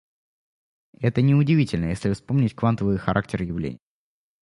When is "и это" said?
0.95-1.21